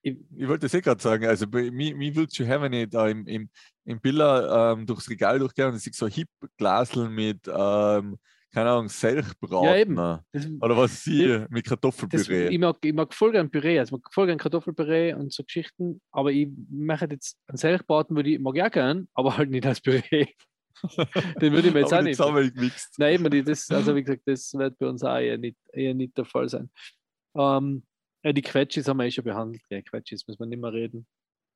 [0.05, 2.89] Ich, ich wollte das eh gerade sagen, also mich, mich würde schon haben, wenn ich
[2.89, 3.49] da im, im,
[3.85, 8.17] im Biller ähm, durchs Regal durchgehe und ich sehe so Hip-Glasel mit, ähm,
[8.53, 9.67] keine Ahnung, Selchbraten.
[9.67, 9.95] Ja, eben.
[9.95, 12.43] Das, oder was sie mit Kartoffelpüree.
[12.43, 15.33] Das, ich, mag, ich mag voll gerne Püree, also ich mag voll gerne Kartoffelpüree und
[15.33, 19.49] so Geschichten, aber ich mache jetzt einen Selchbraten, würde ich, mag auch gern, aber halt
[19.49, 20.27] nicht als Püree.
[21.41, 22.19] Den würde ich mir jetzt auch nicht.
[22.99, 26.15] Nein, eben, das, also wie gesagt, das wird bei uns auch eher nicht, eher nicht
[26.15, 26.69] der Fall sein.
[27.35, 27.83] Ähm,
[28.25, 29.61] ja, die Quetschis haben wir eh schon behandelt.
[29.69, 31.05] Ja, Quetschis müssen wir nicht mehr reden.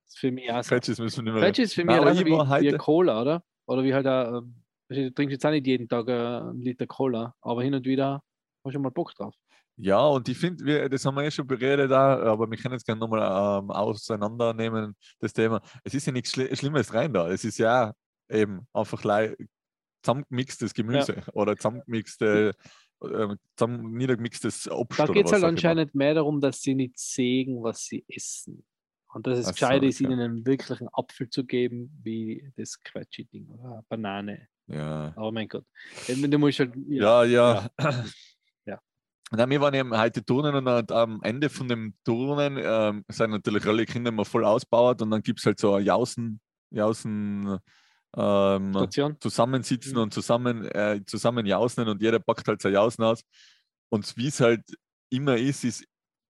[0.06, 0.62] Das ist für mich auch.
[0.62, 1.54] Quetschis müssen wir nicht mehr reden.
[1.54, 3.44] Quetschis für mich also wie, wie Cola, oder?
[3.66, 4.42] Oder wie halt auch,
[4.90, 8.22] du trinkst jetzt auch nicht jeden Tag einen Liter Cola, aber hin und wieder
[8.64, 9.34] hast du mal Bock drauf.
[9.78, 13.00] Ja, und ich finde, das haben wir eh schon beredet, aber wir können jetzt gerne
[13.00, 15.62] nochmal ähm, auseinandernehmen, das Thema.
[15.84, 17.30] Es ist ja nichts Schli Schlimmes rein da.
[17.30, 17.94] Es ist ja
[18.30, 19.02] eben einfach
[20.04, 21.34] zusammengemixtes Gemüse ja.
[21.34, 22.54] oder zusammengemixte,
[23.02, 25.00] äh, zusammen niedergemixtes Obst.
[25.00, 28.66] Da geht es halt anscheinend mehr darum, dass sie nicht sägen, was sie essen.
[29.14, 30.12] Und dass es so, gescheit ist, okay.
[30.12, 34.48] ihnen einen wirklichen Apfel zu geben, wie das Quetschi-Ding oder Banane.
[34.68, 35.14] Ja.
[35.18, 35.66] Oh mein Gott.
[36.08, 37.70] Du musst halt, ja, ja.
[37.80, 38.06] ja.
[38.66, 38.80] ja.
[39.32, 43.66] Na, wir waren eben heute Turnen und am Ende von dem Turnen ähm, sind natürlich
[43.66, 46.40] alle Kinder immer voll ausgebaut und dann gibt es halt so eine Jausen,
[46.72, 47.60] Jausen
[48.16, 48.74] ähm,
[49.20, 50.02] zusammensitzen mhm.
[50.02, 53.22] und zusammen, äh, zusammen jausen und jeder packt halt sein Jausen aus.
[53.90, 54.64] Und wie es halt
[55.10, 55.86] immer ist, ist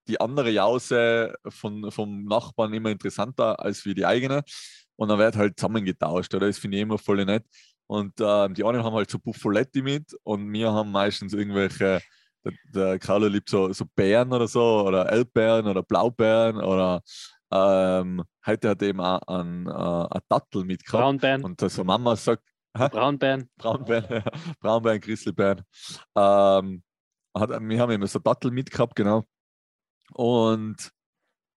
[0.07, 4.43] die andere Jause von, vom Nachbarn immer interessanter als wie die eigene.
[4.95, 6.47] Und dann wird halt zusammengetauscht, oder?
[6.47, 7.45] Das finde ich immer voll nett.
[7.87, 12.01] Und äh, die anderen haben halt so Buffoletti mit und wir haben meistens irgendwelche,
[12.43, 17.01] der, der Carlo liebt so, so Beeren oder so, oder Erdbeeren oder Blaubeeren oder
[17.51, 21.01] ähm, heute hat er eben auch einen, äh, einen Dattel mitgehabt.
[21.01, 21.43] Braunbeeren.
[21.43, 23.49] Und so Mama sagt, Braunbeeren.
[23.57, 24.23] Braunbeeren,
[24.59, 25.63] Braunbeeren, Christelbeeren.
[26.15, 26.83] Ähm,
[27.35, 29.25] hat, wir haben immer so Dattel mitgehabt, genau.
[30.13, 30.91] Und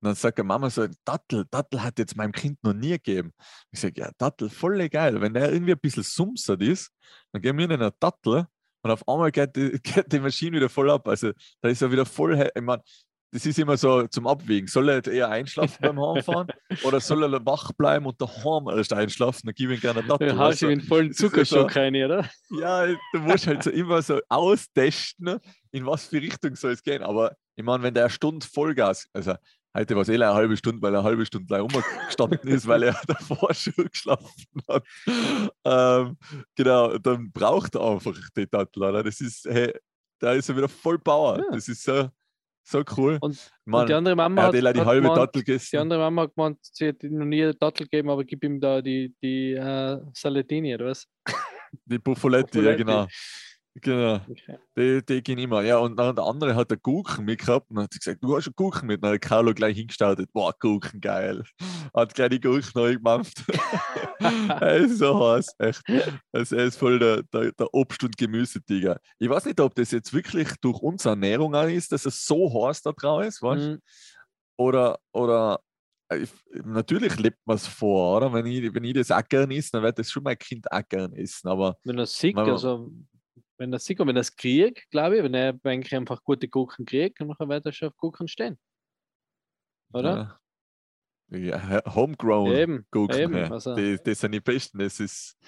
[0.01, 3.33] dann sagt die Mama so, Dattel, Dattel hat jetzt meinem Kind noch nie gegeben.
[3.71, 5.21] Ich sage, ja, Dattel, voll geil.
[5.21, 6.91] Wenn der irgendwie ein bisschen sumsert ist,
[7.31, 8.47] dann geben wir ihnen einen Dattel
[8.83, 11.07] und auf einmal geht die, geht die Maschine wieder voll ab.
[11.07, 12.83] Also da ist er wieder voll, ich meine,
[13.33, 14.69] das ist immer so zum Abwägen.
[14.69, 16.49] Soll er eher einschlafen beim Heimfahren
[16.85, 19.47] oder soll er wach bleiben und daheim erst einschlafen?
[19.47, 22.29] Dann gebe ich ihm gerne eine Dann hast du ihn vollen Zuckerschock rein, oder?
[22.51, 25.41] Ja, du musst halt so immer so austesten,
[25.71, 27.03] in was für Richtung soll es gehen.
[27.03, 29.35] Aber ich meine, wenn der eine Stunde Vollgas, also
[29.75, 32.67] heute war es eh eine halbe Stunde, weil er eine halbe Stunde gleich umgestanden ist,
[32.67, 34.85] weil er davor schon geschlafen hat.
[35.65, 36.19] Ähm,
[36.55, 39.03] genau, dann braucht er einfach die Tattel, oder?
[39.03, 39.73] Das ist, hey,
[40.19, 41.39] da ist er wieder voll Power.
[41.39, 41.51] Ja.
[41.51, 42.11] Das ist so
[42.63, 43.19] so cool.
[43.21, 45.69] Und, Mann, und die andere Mama hat, hat die halbe gemeint, Dattel gegessen.
[45.73, 48.61] Die andere Mama hat gemeint, sie hat noch nie eine Dattel gegeben, aber gib ihm
[48.61, 51.07] da die, die uh, Salatini, oder was?
[51.85, 53.07] Die Buffoletti, ja genau.
[53.75, 54.59] Genau, okay.
[54.77, 55.63] die, die gehen immer.
[55.63, 58.55] Ja, und dann der andere hat einen Gurken mitgehabt und hat gesagt, du hast einen
[58.55, 58.99] Gurken mit.
[58.99, 61.43] Und dann hat Carlo gleich hingestartet, boah, Gurken, geil.
[61.95, 63.33] Hat gleich die Gurken neu gemacht.
[64.21, 65.83] er ist so heiß, echt.
[66.33, 69.01] Also er ist voll der, der, der Obst- und Gemüsetiger.
[69.19, 72.83] Ich weiß nicht, ob das jetzt wirklich durch unsere Ernährung ist, dass es so heiß
[72.83, 73.79] da drauf ist, weißt mhm.
[74.59, 75.61] Oder, oder
[76.11, 76.31] äh, ich,
[76.65, 78.33] natürlich lebt man es vor, oder?
[78.33, 80.83] Wenn ich, wenn ich das auch gern esse, dann wird das schon mein Kind auch
[80.89, 81.49] gern essen.
[81.49, 82.91] Aber wenn er sieht, also
[83.63, 87.21] wenn das sieht, wenn das kriegt, glaube ich, wenn er eigentlich einfach gute Gurken kriegt,
[87.21, 88.59] dann wird er schon auf Gurken stehen.
[89.93, 90.41] Oder?
[91.29, 93.21] Ja, ja homegrown eben, Gurken.
[93.21, 93.51] Eben, ja.
[93.53, 94.81] also, die, die sind die besten.
[94.81, 95.39] Das ist.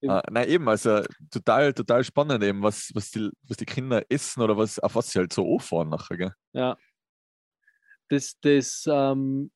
[0.00, 4.42] Äh, nein, eben, also total, total spannend, eben, was, was, die, was die Kinder essen
[4.42, 6.16] oder was, auf was sie halt so anfahren nachher.
[6.16, 6.34] Gell?
[6.52, 6.76] Ja.
[8.08, 9.52] Das, das ähm,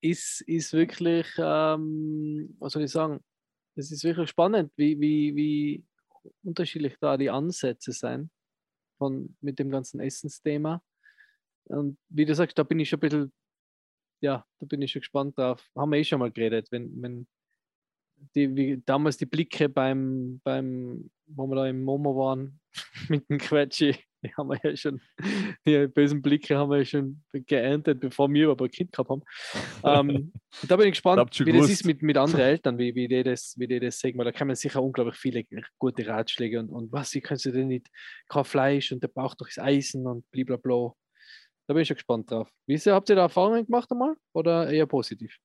[0.00, 3.20] ist, ist wirklich, ähm, was soll ich sagen,
[3.76, 5.84] das ist wirklich spannend, wie, wie, wie,
[6.42, 8.30] unterschiedlich da die Ansätze sein
[8.98, 10.82] von, mit dem ganzen Essensthema.
[11.64, 13.32] Und wie du sagst, da bin ich schon ein bisschen,
[14.20, 15.68] ja, da bin ich schon gespannt drauf.
[15.76, 17.28] Haben wir eh schon mal geredet, wenn, wenn
[18.34, 22.60] die, wie damals die Blicke beim, beim, wo wir da im Momo waren,
[23.08, 25.00] mit dem Quetschi, die haben wir ja schon,
[25.66, 29.22] die bösen Blicke haben wir ja schon geerntet, bevor wir überhaupt ein Kind gehabt haben.
[29.84, 30.32] Ähm,
[30.68, 33.54] da bin ich gespannt, wie das ist mit, mit anderen Eltern, wie, wie, die das,
[33.58, 35.44] wie die das sagen, weil da kann man sicher unglaublich viele
[35.78, 37.88] gute Ratschläge und, und was, wie kannst du denn nicht,
[38.28, 40.92] kein Fleisch und der braucht doch das Eisen und blablabla.
[41.68, 42.48] Da bin ich schon gespannt drauf.
[42.66, 45.36] Wie ist, habt ihr da Erfahrungen gemacht einmal oder eher positiv?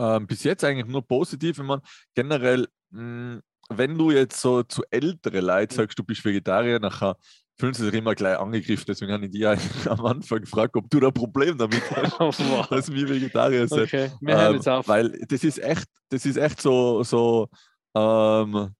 [0.00, 1.58] Ähm, bis jetzt eigentlich nur positiv.
[1.58, 1.82] Ich meine,
[2.14, 7.16] generell, mh, hm, wenn du jetzt so zu ältere Leute sagst, du bist Vegetarier, nachher
[7.60, 8.86] fühlen sie sich immer gleich angegriffen.
[8.88, 9.44] Deswegen habe ich dich
[9.90, 12.18] am Anfang gefragt, ob du da ein Problem damit hast,
[12.50, 12.66] wow.
[12.66, 13.82] dass wir Vegetarier sind.
[13.82, 14.88] Okay, wir hören ähm, jetzt auf.
[14.88, 17.48] Weil das ist echt, das ist echt so, so
[17.94, 18.74] ähm,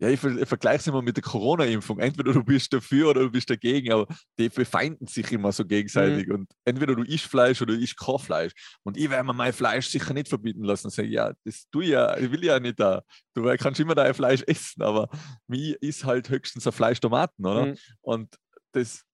[0.00, 2.00] ja, ich, ver ich vergleiche es immer mit der Corona-Impfung.
[2.00, 4.06] Entweder du bist dafür oder du bist dagegen, aber
[4.38, 6.26] die befeinden sich immer so gegenseitig.
[6.26, 6.34] Mhm.
[6.34, 8.52] Und entweder du isst Fleisch oder du isst kein Fleisch.
[8.82, 10.90] Und ich werde mir mein Fleisch sicher nicht verbieten lassen.
[10.90, 13.02] Sag, ja, das du ja, ich will ja nicht da.
[13.34, 15.08] Du kannst immer dein Fleisch essen, aber
[15.46, 17.66] mir ist halt höchstens ein Fleisch-Tomaten, oder?
[17.66, 17.76] Mhm.
[18.00, 18.36] Und
[18.72, 19.04] das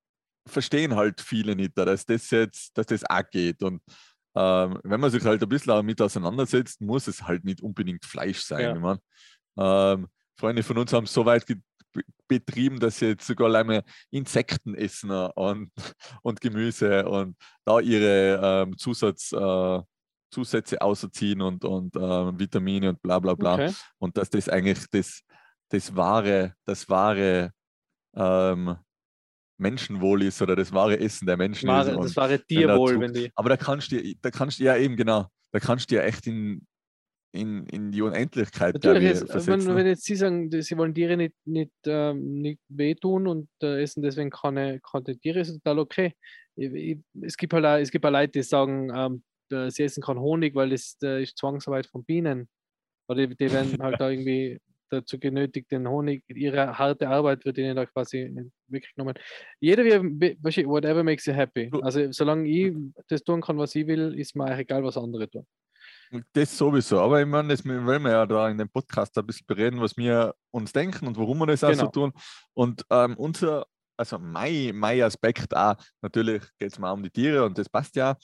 [0.47, 3.63] verstehen halt viele nicht, dass das jetzt, dass das auch geht.
[3.63, 3.83] Und
[4.35, 8.41] ähm, wenn man sich halt ein bisschen damit auseinandersetzt, muss es halt nicht unbedingt Fleisch
[8.41, 8.61] sein.
[8.61, 8.75] Ja.
[8.75, 8.99] Ich mein,
[9.59, 10.09] ähm,
[10.41, 11.47] Freunde von uns haben es so weit
[12.29, 15.71] betrieben, dass sie jetzt sogar alleine Insekten essen und,
[16.23, 19.81] und Gemüse und da ihre ähm, Zusatz, äh,
[20.31, 23.55] Zusätze auserziehen und, und äh, Vitamine und bla bla bla.
[23.55, 23.73] Okay.
[23.99, 25.23] Und dass das eigentlich das,
[25.69, 27.53] das wahre, das wahre
[28.15, 28.77] ähm,
[29.59, 31.99] Menschenwohl ist oder das wahre Essen der Menschen wahre, ist.
[31.99, 33.31] das wahre Tierwohl, wenn die.
[33.35, 36.27] Aber da kannst du, da kannst du ja eben genau, da kannst du ja echt
[36.27, 36.67] in,
[37.33, 38.75] in, in die Unendlichkeit.
[38.75, 43.27] Natürlich, jetzt, wenn, wenn, jetzt Sie sagen, sie wollen Tiere nicht, nicht, ähm, nicht wehtun
[43.27, 46.15] und äh, essen deswegen keine, keine Tiere, ist total okay.
[46.57, 50.03] Ich, ich, es, gibt halt auch, es gibt auch Leute, die sagen, ähm, sie essen
[50.03, 52.49] keinen Honig, weil das äh, ist Zwangsarbeit von Bienen.
[53.09, 57.59] Oder die, die werden halt da irgendwie dazu genötigt, den Honig, ihre harte Arbeit wird
[57.59, 58.35] ihnen da quasi
[58.69, 59.15] weggenommen.
[59.61, 61.71] Jeder, wie, whatever makes you happy.
[61.83, 62.75] Also solange ich
[63.09, 65.47] das tun kann, was ich will, ist mir eigentlich egal, was andere tun.
[66.33, 69.47] Das sowieso, aber ich meine, das wollen wir ja da in dem Podcast ein bisschen
[69.47, 71.73] bereden, was wir uns denken und warum wir das genau.
[71.73, 72.11] auch so genau.
[72.11, 72.13] tun.
[72.55, 77.45] Und ähm, unser, also mein, mein Aspekt auch, natürlich geht es mal um die Tiere
[77.45, 78.17] und das passt ja,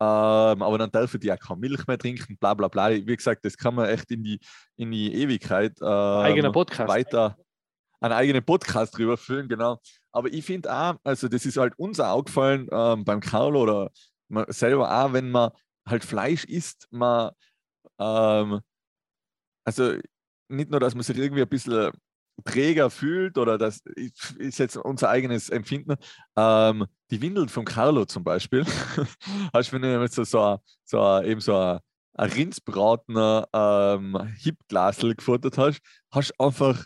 [0.00, 2.90] ähm, aber dann dürfen die auch keine Milch mehr trinken, bla bla bla.
[2.90, 4.40] Wie gesagt, das kann man echt in die,
[4.76, 6.88] in die Ewigkeit ähm, eigener Podcast.
[6.88, 7.36] weiter
[8.00, 9.78] einen eigenen Podcast drüber führen, genau.
[10.10, 13.90] Aber ich finde auch, also das ist halt uns auch aufgefallen ähm, beim Carlo oder
[14.48, 15.50] selber auch, wenn man
[15.86, 17.32] halt Fleisch isst, man
[17.98, 18.60] ähm,
[19.64, 19.96] also
[20.48, 21.92] nicht nur, dass man sich irgendwie ein bisschen
[22.44, 25.96] träger fühlt oder das ist jetzt unser eigenes Empfinden.
[26.36, 28.64] Ähm, die Windeln von Carlo zum Beispiel,
[29.52, 31.78] hast du, wenn du so, so, so, eben so ein,
[32.14, 36.84] ein Rindsbratener ähm, Hipglasel gefuttert hast, hast du einfach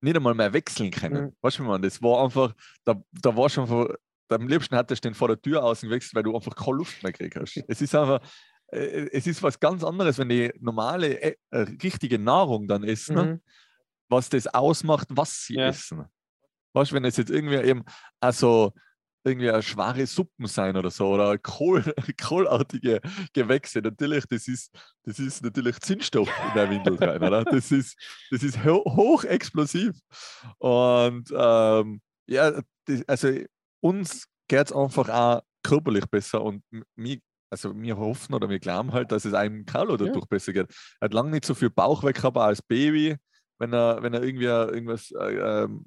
[0.00, 1.26] nicht einmal mehr wechseln können.
[1.26, 1.36] Mhm.
[1.40, 3.94] Weißt du, man, das war einfach, da, da war schon von,
[4.28, 7.02] am liebsten hättest du den vor der Tür außen gewechselt, weil du einfach keine Luft
[7.02, 7.62] mehr gekriegt hast.
[7.68, 8.20] Es ist einfach,
[8.68, 13.40] äh, es ist was ganz anderes, wenn die normale, äh, richtige Nahrung dann essen, mhm
[14.12, 15.68] was das ausmacht, was sie ja.
[15.68, 16.04] essen.
[16.74, 17.82] Weißt du, wenn es jetzt irgendwie eben
[18.20, 18.72] also
[19.24, 21.82] irgendwie eine schwere Suppen sein oder so oder Kohl,
[22.20, 23.00] kohlartige
[23.32, 24.70] Gewächse, natürlich, das ist,
[25.04, 27.44] das ist natürlich Zinnstoff in der Windel rein, oder?
[27.52, 27.96] Das ist,
[28.30, 29.96] das ist ho hochexplosiv.
[30.58, 33.28] Und ähm, ja, das, also
[33.82, 36.62] uns geht es einfach auch körperlich besser und
[36.96, 37.18] mir,
[37.50, 40.26] also wir hoffen oder wir glauben halt, dass es einem Carlo dadurch ja.
[40.28, 40.70] besser geht.
[41.00, 43.16] Er hat lange nicht so viel Bauch weg gehabt als Baby
[43.62, 45.84] wenn er, wenn er irgendwie irgendwas äh, ähm,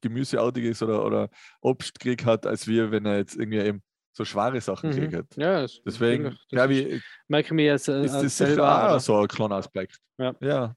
[0.00, 1.28] Gemüseartiges oder, oder
[1.60, 4.94] Obst gekriegt hat, als wir, wenn er jetzt irgendwie eben so schwere Sachen mhm.
[4.94, 5.36] gekriegt hat.
[5.36, 9.54] Ja, deswegen glaube ich, merke mir jetzt, äh, ist das sicher auch so ein kleiner
[9.54, 9.98] Aspekt.
[10.18, 10.34] Ja.
[10.40, 10.74] ja.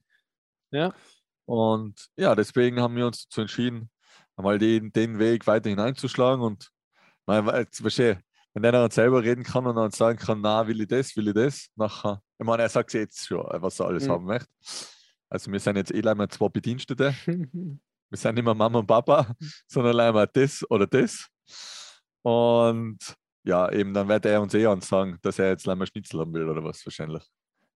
[0.72, 0.94] Ja.
[1.46, 3.90] Und ja, deswegen haben wir uns dazu entschieden,
[4.36, 6.72] einmal den, den Weg weiter hineinzuschlagen und
[7.26, 8.22] verstehe,
[8.54, 11.28] wenn der dann selber reden kann und dann sagen kann, na, will ich das, will
[11.28, 14.12] ich das, nachher, ich meine, er sagt jetzt schon, was er alles mhm.
[14.12, 14.50] haben möchte.
[15.30, 17.14] Also wir sind jetzt eh leider zwei Bedienstete.
[17.26, 19.36] wir sind nicht mehr Mama und Papa,
[19.68, 21.28] sondern leider das oder das.
[22.22, 22.98] Und
[23.44, 26.50] ja, eben dann wird er uns eh ansagen, dass er jetzt leider Schnitzel haben will
[26.50, 27.24] oder was wahrscheinlich.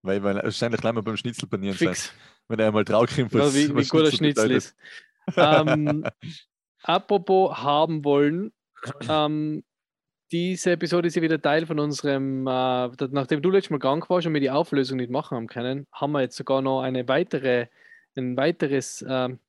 [0.01, 1.95] Weil, weil wahrscheinlich leider beim Schnitzel panieren sein,
[2.47, 4.75] wenn er einmal draufkommt, ja, wie, was wie gut Schnitzel, Schnitzel ist.
[5.35, 6.05] ähm,
[6.83, 8.51] apropos haben wollen,
[9.09, 9.63] ähm,
[10.31, 14.27] diese Episode ist ja wieder Teil von unserem, äh, nachdem du letztes Mal krank warst
[14.27, 17.67] und wir die Auflösung nicht machen haben können, haben wir jetzt sogar noch eine weitere,
[18.15, 19.39] ein weiteres ähm,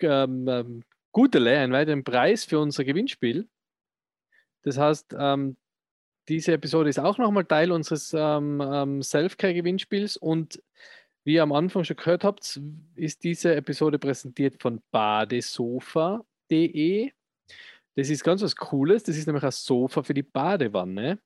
[0.00, 3.48] ähm, ähm Gutele, einen weiteren Preis für unser Gewinnspiel.
[4.62, 5.56] Das heißt, ähm,
[6.28, 10.62] diese Episode ist auch nochmal Teil unseres ähm, ähm, Self-Care-Gewinnspiels und
[11.28, 12.60] wie ihr am Anfang schon gehört habt,
[12.94, 16.24] ist diese Episode präsentiert von badesofa.de
[17.98, 19.02] das ist ganz was Cooles.
[19.02, 21.18] Das ist nämlich ein Sofa für die Badewanne.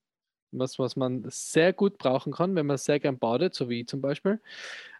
[0.51, 3.87] Was, was man sehr gut brauchen kann, wenn man sehr gern badet, so wie ich
[3.87, 4.41] zum Beispiel.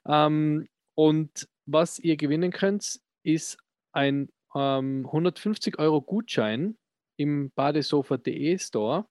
[0.07, 3.57] Ähm, und was ihr gewinnen könnt, ist
[3.91, 6.77] ein ähm, 150 Euro Gutschein
[7.17, 9.07] im badesofa.de Store.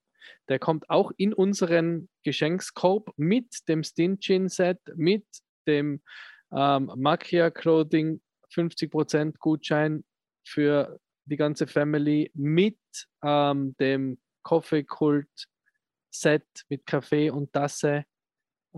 [0.49, 5.27] Der kommt auch in unseren Geschenkskorb mit dem Stinchen Set, mit
[5.67, 6.03] dem
[6.55, 8.21] ähm, Makia Clothing
[8.55, 10.05] 50% Gutschein
[10.47, 12.79] für die ganze Family mit
[13.23, 18.05] ähm, dem Coffee-Kult-Set mit Kaffee und Tasse.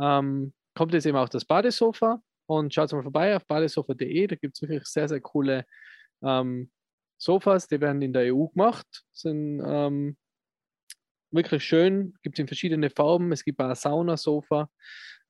[0.01, 4.27] Ähm, kommt jetzt eben auch das Badesofa und schaut mal vorbei auf badesofa.de.
[4.27, 5.67] Da gibt es wirklich sehr, sehr coole
[6.23, 6.71] ähm,
[7.19, 10.17] Sofas, die werden in der EU gemacht, sind ähm,
[11.31, 13.33] wirklich schön, gibt es in verschiedene Farben.
[13.33, 14.69] Es gibt auch ein Saunasofa,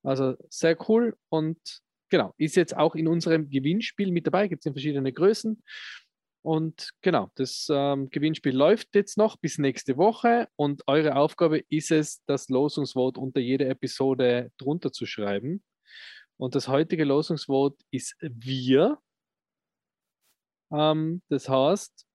[0.05, 1.59] also sehr cool und
[2.11, 5.63] genau, ist jetzt auch in unserem Gewinnspiel mit dabei, gibt es in verschiedene Größen.
[6.45, 11.91] Und genau, das ähm, Gewinnspiel läuft jetzt noch bis nächste Woche und eure Aufgabe ist
[11.91, 15.65] es, das Losungswort unter jede Episode drunter zu schreiben.
[16.37, 18.99] Und das heutige Losungswort ist wir.
[20.71, 22.07] Ähm, das heißt,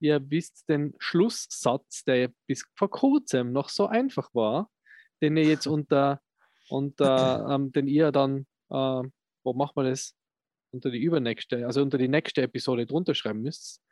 [0.00, 4.68] ihr wisst den Schlusssatz, der bis vor kurzem noch so einfach war,
[5.22, 6.20] den ihr jetzt unter,
[6.70, 9.02] unter ähm, den ihr dann, äh,
[9.44, 10.14] wo macht man das?
[10.72, 13.82] unter die übernächste, also unter die nächste Episode drunter schreiben müsst,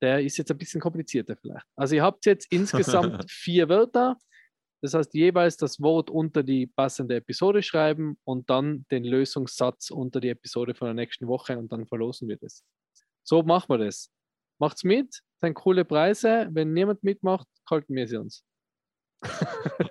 [0.00, 1.66] der ist jetzt ein bisschen komplizierter vielleicht.
[1.76, 4.16] Also ihr habt jetzt insgesamt vier Wörter.
[4.80, 10.20] Das heißt, jeweils das Wort unter die passende Episode schreiben und dann den Lösungssatz unter
[10.20, 12.64] die Episode von der nächsten Woche und dann verlosen wir das.
[13.24, 14.12] So machen wir das.
[14.60, 16.48] Macht's mit, das sind coole Preise.
[16.52, 18.44] Wenn niemand mitmacht, halten wir sie uns.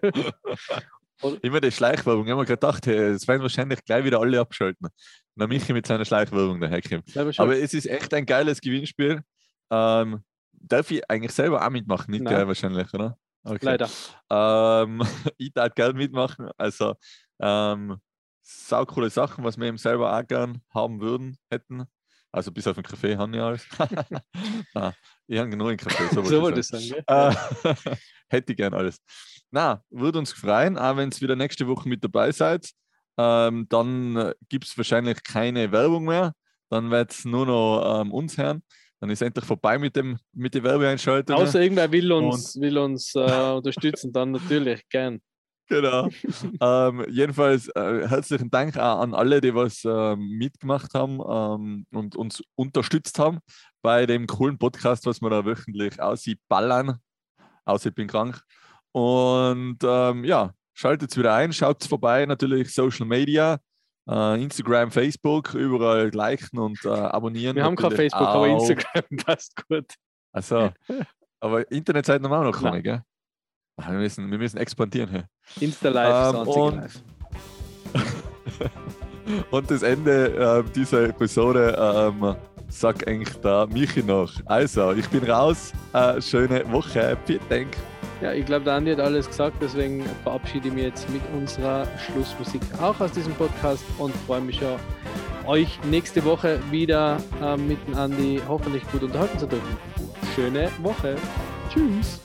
[1.41, 2.25] Immer die Schleichwerbung.
[2.25, 4.87] Ich habe mir gedacht, es werden wahrscheinlich gleich wieder alle abschalten.
[5.35, 7.15] Wenn Michi mit seiner Schleichwerbung daherkommt.
[7.15, 9.21] Aber es ist echt ein geiles Gewinnspiel.
[9.71, 12.11] Ähm, darf ich eigentlich selber auch mitmachen?
[12.11, 13.17] Nicht geil wahrscheinlich, oder?
[13.43, 13.65] Okay.
[13.65, 13.89] Leider.
[14.29, 15.01] Ähm,
[15.37, 16.49] ich darf gerne mitmachen.
[16.57, 16.95] Also,
[17.39, 17.97] ähm,
[18.41, 21.85] sau coole Sachen, was wir eben selber auch gern haben würden, hätten.
[22.31, 23.65] Also bis auf den Kaffee haben wir alles.
[24.73, 24.93] Nein,
[25.27, 26.13] ich habe genug einen Kaffee.
[26.13, 27.03] So, so wollte ich sagen.
[27.07, 27.95] Äh,
[28.29, 28.99] hätte ich gern alles.
[29.51, 32.69] Na, würde uns freuen, auch wenn es wieder nächste Woche mit dabei seid.
[33.17, 36.33] Ähm, dann äh, gibt es wahrscheinlich keine Werbung mehr.
[36.69, 38.61] Dann wird es nur noch ähm, uns hören.
[38.99, 41.35] Dann ist endlich vorbei mit dem mit der Werbeeinschaltung.
[41.35, 45.19] Außer irgendwer will uns, will uns äh, unterstützen, dann natürlich gern.
[45.69, 46.07] Genau.
[46.61, 52.15] ähm, jedenfalls äh, herzlichen Dank auch an alle, die was äh, mitgemacht haben ähm, und
[52.15, 53.39] uns unterstützt haben
[53.81, 56.99] bei dem coolen Podcast, was wir da wöchentlich aussieht, ballern.
[57.65, 58.41] Außer ich bin krank.
[58.97, 63.59] Und ähm, ja, schaltet wieder ein, schaut vorbei, natürlich Social Media.
[64.09, 67.57] Uh, Instagram, Facebook, überall liken und uh, abonnieren.
[67.57, 68.35] Wir haben kein Facebook, auch.
[68.35, 69.85] aber Instagram passt gut.
[70.31, 70.71] Also,
[71.41, 73.03] aber Internetseiten haben wir auch noch keine, gell?
[73.75, 75.09] Wir müssen, wir müssen expandieren.
[75.09, 75.23] Hey.
[75.59, 77.03] Insta Live, ähm, und, live.
[79.51, 82.35] und das Ende äh, dieser Episode ähm,
[82.69, 84.31] sagt eigentlich da Michi noch.
[84.45, 85.73] Also, ich bin raus.
[85.93, 87.17] Äh, schöne Woche.
[87.25, 87.77] Vielen Dank.
[88.21, 91.85] Ja, ich glaube, der Andi hat alles gesagt, deswegen verabschiede ich mich jetzt mit unserer
[91.99, 94.79] Schlussmusik auch aus diesem Podcast und freue mich ja,
[95.45, 99.77] euch nächste Woche wieder äh, mit dem Andi hoffentlich gut unterhalten zu dürfen.
[100.35, 101.15] Schöne Woche.
[101.71, 102.19] Tschüss.